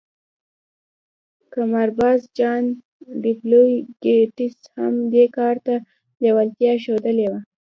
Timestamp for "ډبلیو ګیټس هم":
3.23-4.93